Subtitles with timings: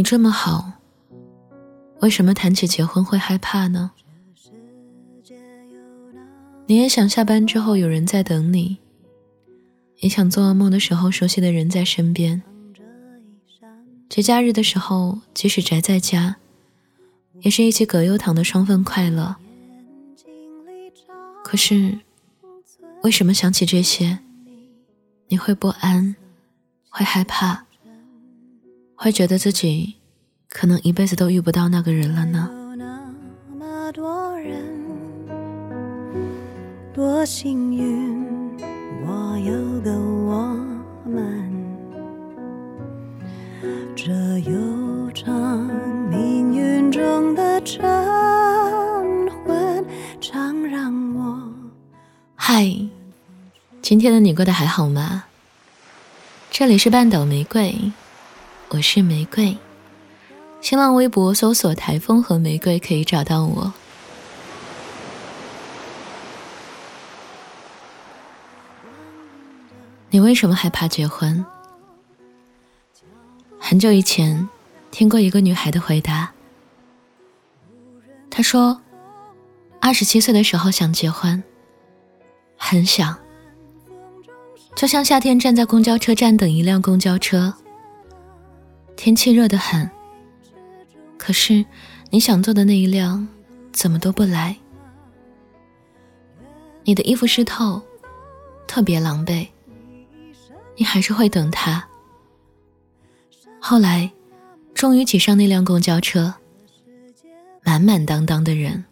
[0.00, 0.72] 你这么好，
[2.00, 3.90] 为什么谈起结婚会害怕呢？
[6.64, 8.78] 你也想下班之后有人在等你，
[9.98, 12.42] 也想做噩梦的时候熟悉的人在身边。
[14.08, 16.36] 节假日的时候，即使宅在家，
[17.42, 19.36] 也是一起葛优躺的双份快乐。
[21.44, 21.98] 可是，
[23.02, 24.20] 为什么想起这些，
[25.28, 26.16] 你会不安，
[26.88, 27.66] 会害怕，
[28.94, 29.94] 会觉得自己
[30.50, 32.50] 可能一辈子都遇不到那个人了呢？
[36.92, 38.58] 多幸运，
[39.06, 40.52] 我有个我
[41.06, 41.50] 们，
[43.94, 45.66] 这悠长
[46.10, 47.80] 命运中的晨
[49.44, 49.84] 昏，
[50.20, 51.48] 常让我。
[52.34, 52.68] 嗨，
[53.80, 55.24] 今天的你过得还好吗？
[56.50, 57.92] 这里是半岛玫瑰，
[58.70, 59.56] 我是玫瑰。
[60.60, 63.72] 新浪微博搜索“台风和玫瑰”可以找到我。
[70.10, 71.44] 你为什么害怕结婚？
[73.58, 74.48] 很久以前，
[74.90, 76.30] 听过一个女孩的回答。
[78.28, 78.80] 她说，
[79.80, 81.42] 二十七岁的时候想结婚，
[82.56, 83.16] 很想，
[84.76, 87.54] 就像夏天站在公交车站等一辆公交车，
[88.96, 89.88] 天气热得很，
[91.20, 91.62] 可是
[92.08, 93.28] 你想坐的那一辆
[93.74, 94.56] 怎么都不来，
[96.82, 97.82] 你的衣服湿透，
[98.66, 99.46] 特别狼狈。
[100.76, 101.86] 你还是会等他。
[103.60, 104.10] 后来，
[104.72, 106.32] 终于挤上那辆公交车，
[107.62, 108.82] 满满当当的人，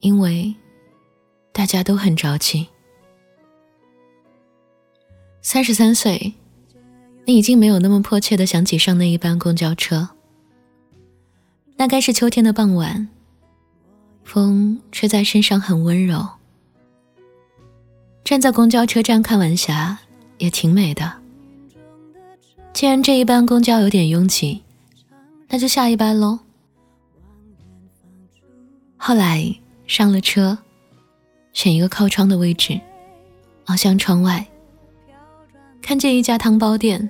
[0.00, 0.52] 因为
[1.52, 2.66] 大家都很着急。
[5.40, 6.34] 三十三岁，
[7.26, 10.08] 你已经没有那么迫切的想挤上那一班公交车。
[11.76, 13.08] 那该是秋天的傍晚，
[14.24, 16.26] 风吹在身上很温柔。
[18.24, 19.98] 站在公交车站看晚霞。
[20.38, 21.12] 也挺美的。
[22.72, 24.62] 既然这一班公交有点拥挤，
[25.48, 26.40] 那就下一班喽。
[28.96, 29.54] 后来
[29.86, 30.58] 上了车，
[31.52, 32.80] 选一个靠窗的位置，
[33.66, 34.44] 望向窗外，
[35.80, 37.08] 看见一家汤包店。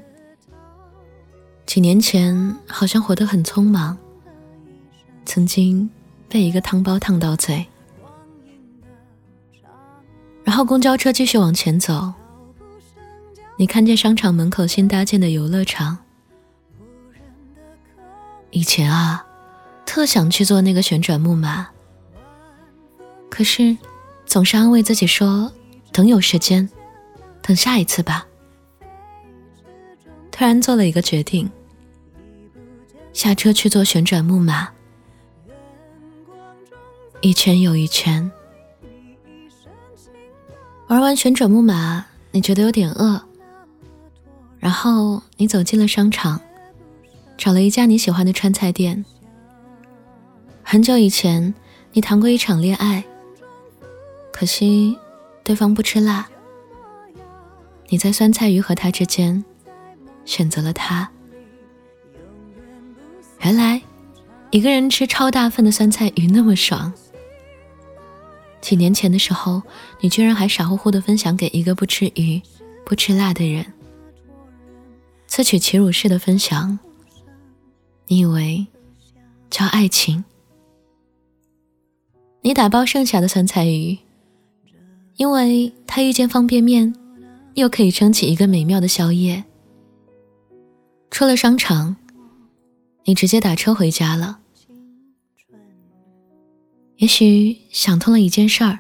[1.65, 3.97] 几年前好像活得很匆忙，
[5.25, 5.89] 曾经
[6.29, 7.67] 被一个汤包烫到嘴。
[10.45, 12.13] 然后公交车继续往前走。
[13.57, 15.97] 你看见商场门口新搭建的游乐场，
[18.51, 19.25] 以前啊，
[19.87, 21.69] 特想去坐那个旋转木马，
[23.31, 23.77] 可是
[24.27, 25.53] 总是安慰自己说
[25.93, 26.69] 等有时间，
[27.43, 28.27] 等下一次吧。
[30.33, 31.49] 突然做了一个决定，
[33.13, 34.69] 下车去坐旋转木马，
[37.25, 38.31] 一圈又一圈，
[40.89, 43.19] 玩完旋转木马，你觉得有点饿。
[44.59, 46.39] 然后你走进了商场，
[47.39, 49.03] 找了一家你喜欢的川菜店。
[50.63, 51.55] 很久以前，
[51.95, 53.03] 你谈过一场恋爱，
[54.31, 54.95] 可惜
[55.43, 56.29] 对方不吃辣。
[57.89, 59.43] 你在酸菜鱼和他之间
[60.27, 61.11] 选择了他。
[63.41, 63.81] 原来，
[64.51, 66.93] 一个人吃超大份的酸菜鱼那么爽。
[68.65, 69.63] 几年前的时候，
[70.01, 72.41] 你居然还傻乎乎的分享给一个不吃鱼、
[72.87, 73.63] 不吃辣的人。
[75.27, 76.79] 自取其辱式的分享，
[78.07, 78.67] 你以为
[79.51, 80.25] 叫爱情？
[82.41, 83.99] 你打包剩下的酸菜鱼，
[85.17, 86.95] 因为它遇见方便面，
[87.53, 89.45] 又可以撑起一个美妙的宵夜。
[91.11, 91.95] 出了商场，
[93.05, 94.39] 你直接打车回家了。
[97.05, 98.79] 也许想通了一件事儿，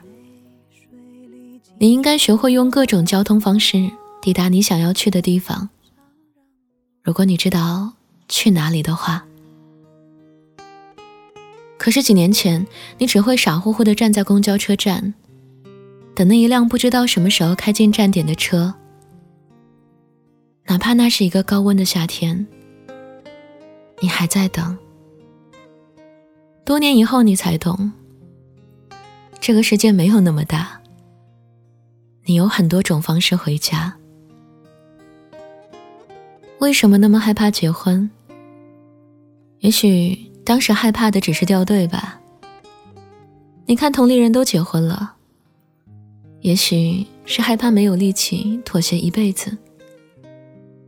[1.76, 3.90] 你应该学会用各种交通方式
[4.22, 5.68] 抵达你想要去的地方。
[7.02, 7.92] 如果你知道
[8.26, 9.26] 去哪里的话，
[11.76, 12.66] 可是几年前
[12.96, 15.12] 你只会傻乎乎的站在公交车站，
[16.14, 18.72] 等那一辆不知道什么时候开进站点的车，
[20.64, 22.46] 哪怕那是一个高温的夏天，
[24.00, 24.78] 你还在等。
[26.64, 27.92] 多年以后你才懂，
[29.46, 30.80] 这个世界没有那么大，
[32.24, 33.94] 你有很多种方式回家。
[36.60, 38.10] 为什么那么害怕结婚？
[39.58, 42.18] 也许当时害怕的只是掉队吧。
[43.66, 45.14] 你看同龄人都结婚了，
[46.40, 49.54] 也许是害怕没有力气妥协一辈子。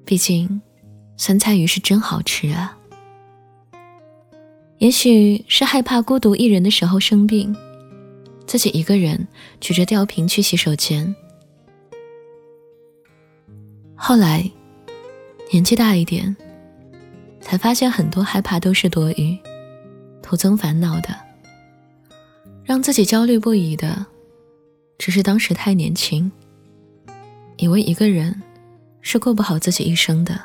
[0.07, 0.63] 毕竟，
[1.19, 2.75] 酸菜鱼是真好吃啊。
[4.79, 7.55] 也许是害怕孤独一人的时候生病，
[8.47, 9.27] 自己一个人
[9.61, 11.15] 举着吊瓶去洗手间。
[13.95, 14.49] 后来
[15.51, 16.35] 年纪大一点，
[17.41, 19.37] 才发现很多害怕都是多余、
[20.23, 21.09] 徒增烦恼的。
[22.65, 24.05] 让自己焦虑不已的，
[24.99, 26.31] 只是当时太年轻，
[27.59, 28.43] 以为一个人
[29.01, 30.41] 是过不好自己一生的，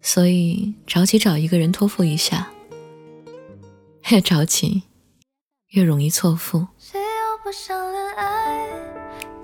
[0.00, 2.48] 所以着急找一个人托付一下。
[4.10, 4.84] 越着急，
[5.70, 6.66] 越容易错付。
[6.78, 8.68] 谁又不想恋爱，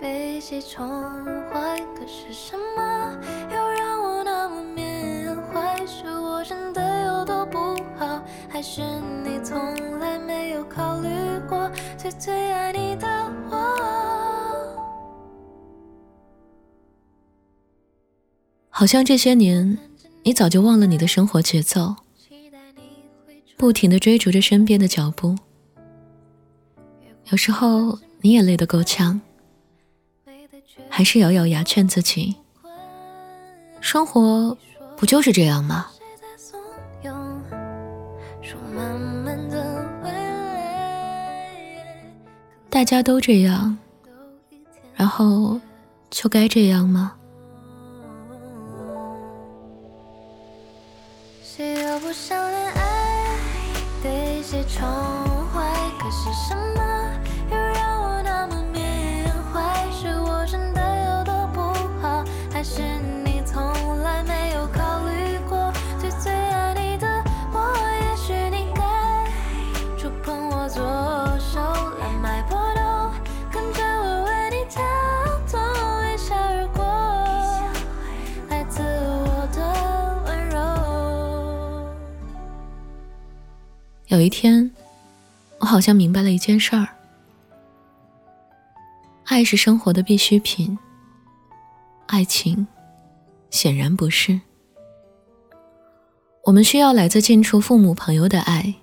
[0.01, 0.89] 被谁宠
[1.51, 1.79] 坏？
[1.97, 3.19] 可是什么
[3.51, 5.85] 又让我那么缅怀？
[5.87, 7.59] 是我真的有多不
[7.97, 8.81] 好，还是
[9.25, 11.09] 你从来没有考虑
[11.49, 13.07] 过最最爱你的
[13.51, 13.59] 我？
[18.71, 19.77] 好像这些年，
[20.23, 21.97] 你早就忘了你的生活节奏。
[23.57, 25.37] 不停的追逐着身边的脚步，
[27.31, 29.21] 有时候你也累得够呛，
[30.89, 32.37] 还是咬咬牙劝自己：
[33.81, 34.57] 生活
[34.97, 35.87] 不就是这样吗？
[42.69, 43.77] 大家都这样，
[44.95, 45.61] 然后
[46.11, 47.15] 就该这样吗？
[51.43, 53.39] 谁又不想恋爱？
[54.03, 55.32] 被谁宠？
[56.03, 56.83] 可是什么
[57.49, 59.89] 又让我那么缅怀？
[59.93, 61.61] 是我真的有多不
[62.01, 62.83] 好，还是
[63.25, 63.63] 你从
[64.03, 67.07] 来没有考虑过最最爱你的
[67.53, 67.73] 我？
[68.01, 68.83] 也许你该
[69.97, 70.83] 触碰我左
[71.39, 71.61] 手，
[72.01, 72.83] 蓝脉搏动，
[73.53, 74.83] 跟着我为你跳
[75.53, 75.61] 动，
[76.13, 76.83] 一笑而过，
[78.51, 79.63] 来自我的
[80.27, 80.59] 温柔。
[84.09, 84.69] 有一天，
[85.63, 86.89] 我好像明白了一件事儿：
[89.27, 90.77] 爱是生活的必需品，
[92.07, 92.67] 爱情
[93.49, 94.41] 显然不是。
[96.43, 98.75] 我们需要来自近处父母朋友的爱，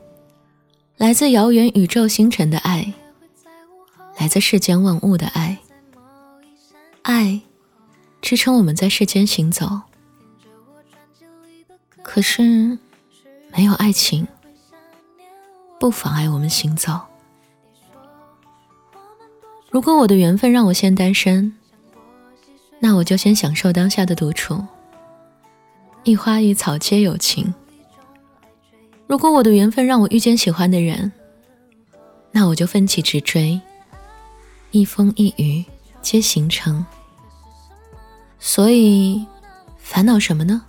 [0.95, 2.93] 来自遥远宇宙星辰的爱，
[4.17, 5.57] 来自世间万物的爱。
[7.01, 7.41] 爱
[8.21, 9.81] 支撑我们在世间行走，
[12.01, 12.79] 可是
[13.51, 14.25] 没有爱情。
[15.79, 16.99] 不妨碍我们行走。
[19.71, 21.53] 如果我的缘分让我先单身，
[22.79, 24.61] 那我就先享受当下的独处，
[26.03, 27.53] 一花一草皆有情。
[29.07, 31.11] 如果我的缘分让我遇见喜欢的人，
[32.31, 33.59] 那我就奋起直追，
[34.71, 35.63] 一风一雨
[36.01, 36.85] 皆行程。
[38.37, 39.25] 所以，
[39.77, 40.61] 烦恼什么呢？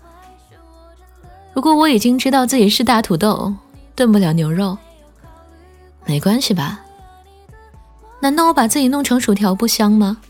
[1.53, 3.53] 如果我已经知道自己是大土豆，
[3.97, 4.79] 炖不了牛肉。
[6.11, 6.81] 没关系吧？
[8.19, 10.21] 难道我把自己弄成薯条不香吗？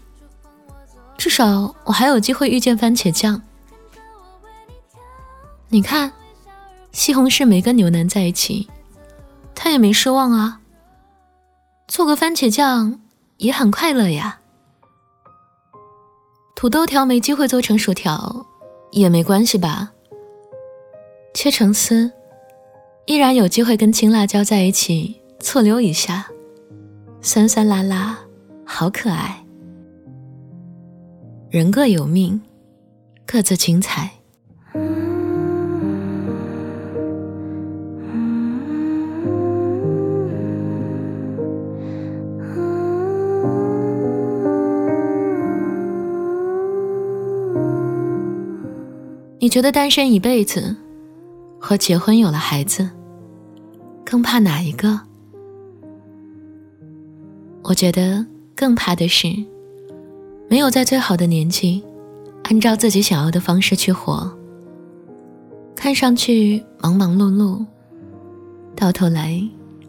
[1.17, 3.41] 至少我还有机会遇见番茄酱。
[5.69, 6.13] 你看，
[6.93, 8.69] 西红柿没跟牛腩在一起，
[9.55, 10.61] 他也没失望啊。
[11.89, 13.01] 做个番茄酱
[13.39, 14.39] 也很快乐呀。
[16.55, 18.45] 土豆条没机会做成薯条，
[18.91, 19.93] 也没关系吧？
[21.33, 22.13] 切成丝，
[23.07, 25.17] 依然有机会跟青辣椒在一起。
[25.41, 26.27] 错溜一下，
[27.23, 28.19] 酸酸辣辣，
[28.65, 29.45] 好可爱。
[31.49, 32.41] 人各有命，
[33.27, 34.11] 各自精彩。
[49.43, 50.77] 你觉得单身一辈子，
[51.59, 52.89] 和结婚有了孩子，
[54.05, 55.01] 更怕哪一个？
[57.71, 59.29] 我觉得更怕的是，
[60.49, 61.81] 没有在最好的年纪，
[62.43, 64.29] 按照自己想要的方式去活。
[65.77, 67.65] 看上去忙忙碌碌，
[68.75, 69.41] 到头来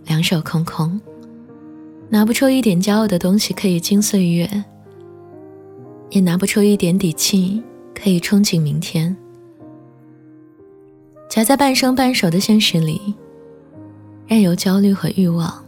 [0.05, 1.01] 两手空空，
[2.07, 4.63] 拿不出一点骄傲的东西可以经岁月，
[6.11, 7.63] 也拿不出一点底气
[7.95, 9.17] 可以憧憬明天。
[11.27, 13.15] 夹在半生半熟的现实里，
[14.27, 15.65] 任由焦虑和欲望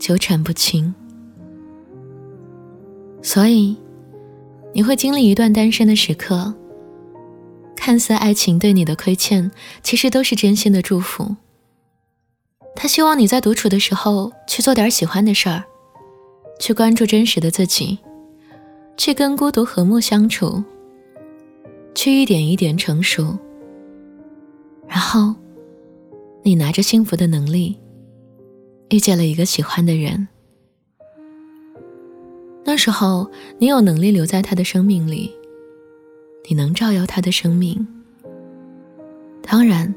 [0.00, 0.92] 纠缠不清。
[3.22, 3.76] 所以，
[4.72, 6.54] 你会经历一段单身的时刻。
[7.74, 9.50] 看似爱情对你的亏欠，
[9.82, 11.36] 其实都是真心的祝福。
[12.74, 15.64] 他希望你在独处的时候去做点喜欢的事儿，
[16.60, 17.98] 去关注真实的自己，
[18.96, 20.62] 去跟孤独和睦相处，
[21.94, 23.36] 去一点一点成熟，
[24.86, 25.34] 然后，
[26.42, 27.76] 你拿着幸福的能力，
[28.90, 30.28] 遇见了一个喜欢的人。
[32.64, 35.34] 那时候，你有能力留在他的生命里，
[36.48, 37.86] 你能照耀他的生命。
[39.42, 39.94] 当然，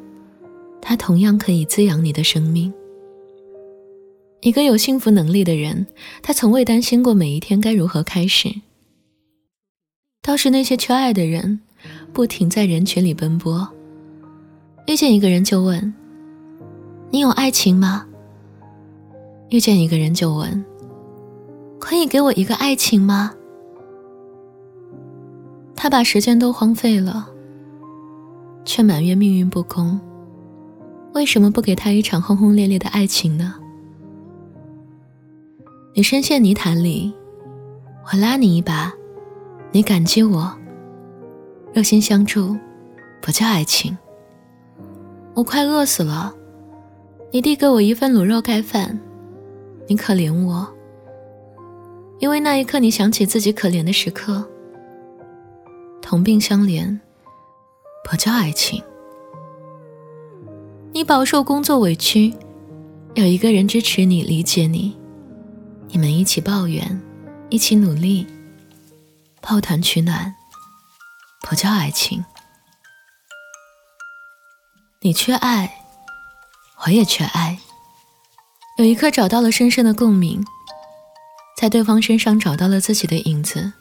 [0.81, 2.73] 他同样可以滋养你的生命。
[4.39, 5.85] 一个有幸福能力的人，
[6.23, 8.49] 他从未担心过每一天该如何开始。
[10.23, 11.59] 倒是那些缺爱的人，
[12.13, 13.67] 不停在人群里奔波，
[14.87, 15.93] 遇见一个人就问
[17.11, 18.07] ：“你有爱情吗？”
[19.49, 20.63] 遇见一个人就问
[21.81, 23.33] ：“可以给我一个爱情吗？”
[25.75, 27.27] 他把时间都荒废了，
[28.63, 29.99] 却埋怨命运不公。
[31.13, 33.55] 为什么不给他一场轰轰烈烈的爱情呢？
[35.93, 37.13] 你深陷泥潭里，
[38.05, 38.93] 我拉你一把，
[39.71, 40.49] 你感激我，
[41.73, 42.55] 热心相助，
[43.21, 43.97] 不叫爱情。
[45.33, 46.33] 我快饿死了，
[47.31, 48.97] 你递给我一份卤肉盖饭，
[49.87, 50.65] 你可怜我，
[52.21, 54.47] 因为那一刻你想起自己可怜的时刻。
[56.01, 56.99] 同病相怜，
[58.07, 58.81] 不叫爱情。
[60.93, 62.31] 你饱受工作委屈，
[63.15, 64.95] 有一个人支持你，理解你。
[65.87, 67.01] 你们一起抱怨，
[67.49, 68.27] 一起努力，
[69.41, 70.35] 抱团取暖，
[71.41, 72.23] 不叫爱情。
[74.99, 75.73] 你缺爱，
[76.85, 77.57] 我也缺爱。
[78.77, 80.45] 有一刻找到了深深的共鸣，
[81.61, 83.73] 在对方身上找到了自己的影子。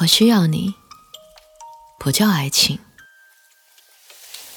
[0.00, 0.74] 我需要你，
[1.98, 2.78] 不叫爱情。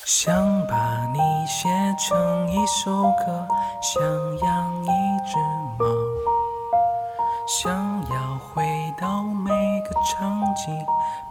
[0.04, 0.36] 想
[0.68, 3.48] 把你写成一首歌，
[3.82, 4.04] 想
[4.40, 4.88] 养一
[5.26, 5.38] 只
[5.80, 5.86] 猫。
[7.48, 8.62] 想要回
[9.00, 9.50] 到每
[9.90, 10.78] 个场景，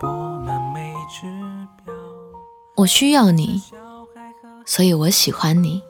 [0.01, 1.27] 拨满每只
[1.85, 1.93] 表。
[2.77, 3.63] 我需要你，
[4.65, 5.83] 所以我喜欢你，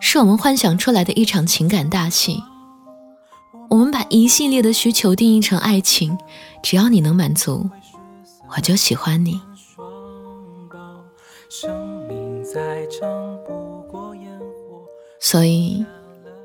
[0.00, 2.42] 是我们幻想出来的一场情感大戏。
[3.68, 6.16] 我们把一系列的需求定义成爱情，
[6.62, 7.68] 只要你能满足，
[8.56, 9.40] 我就喜欢你。
[15.20, 15.84] 所以，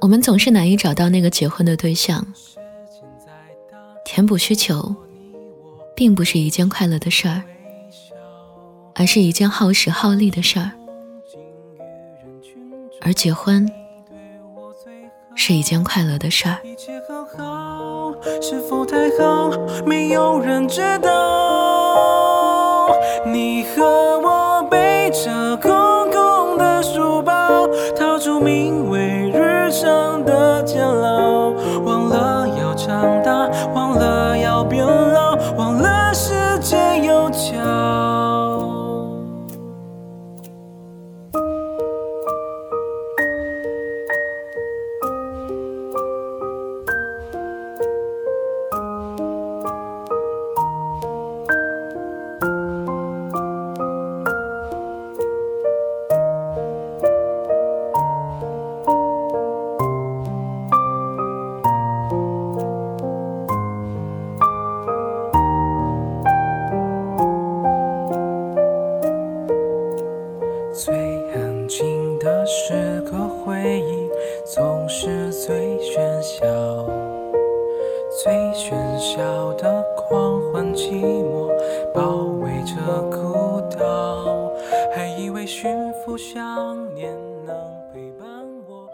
[0.02, 2.26] 我们总是难以找到那个结婚的对象。
[4.04, 4.94] 填补需求，
[5.96, 7.42] 并不是一件快乐的事儿，
[8.96, 10.72] 而是一件耗时耗力的事儿。
[13.02, 13.70] 而结婚
[15.36, 16.58] 是一件快乐的事儿。
[18.42, 19.52] 是否太好，
[19.86, 22.90] 没有人知道。
[23.26, 23.84] 你和
[24.20, 25.72] 我背着空
[26.12, 30.23] 空的书包，逃出名为日常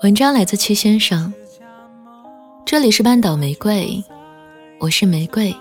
[0.01, 1.31] 文章来自七先生，
[2.65, 4.03] 这里是半岛玫瑰，
[4.79, 5.55] 我是玫瑰。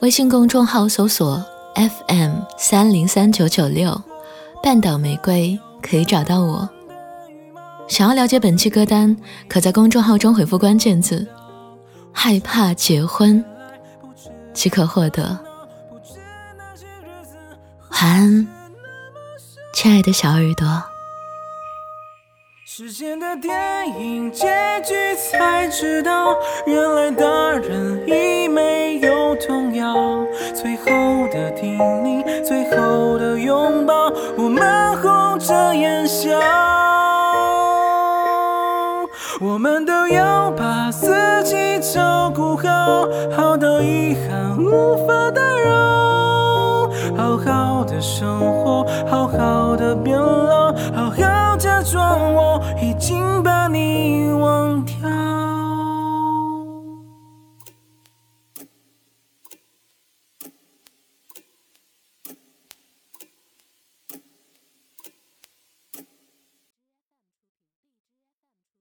[0.00, 1.42] 微信公众号搜索
[1.74, 3.98] FM 三零三九九六，
[4.62, 6.68] 半岛玫瑰可以找到我。
[7.88, 9.16] 想要了解本期歌单，
[9.48, 11.26] 可在公众号中回复关键字
[12.14, 13.44] “害怕结婚”，
[14.54, 15.38] 即可获得。
[17.90, 18.46] 晚安，
[19.74, 20.66] 亲爱的小耳朵。
[22.66, 24.46] 时间的电影结
[24.84, 29.94] 局才知道，原来大人已没有童谣。
[30.54, 30.86] 最后
[31.32, 36.30] 的叮咛，最后的拥抱，我们红着眼笑。
[39.40, 40.83] 我们都要把
[43.30, 46.90] 好，好到遗憾无法打扰。
[47.16, 52.60] 好好的生活，好好的变老，好好假装我。
[52.82, 54.93] 已经把你忘掉。